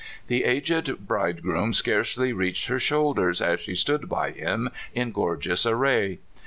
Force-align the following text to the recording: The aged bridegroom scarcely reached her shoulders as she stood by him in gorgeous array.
The 0.29 0.45
aged 0.45 1.05
bridegroom 1.07 1.73
scarcely 1.73 2.33
reached 2.33 2.69
her 2.69 2.79
shoulders 2.79 3.39
as 3.39 3.59
she 3.59 3.75
stood 3.75 4.09
by 4.09 4.31
him 4.31 4.71
in 4.95 5.11
gorgeous 5.11 5.63
array. 5.63 6.17